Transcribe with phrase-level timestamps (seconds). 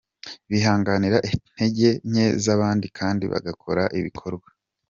[0.49, 4.47] Bihanganira intege nke z’abandi kandi bagakora ibikorwa